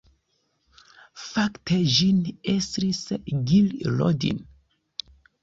Fakte 1.23 1.77
ĝin 1.97 2.23
estris 2.55 3.03
Gil 3.53 3.71
Rodin. 4.01 4.43